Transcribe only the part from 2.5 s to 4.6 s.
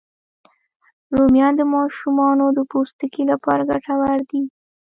د پوستکي لپاره ګټور دي